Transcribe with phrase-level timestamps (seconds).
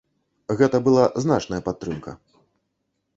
[0.61, 2.11] Гэта была значная падтрымка.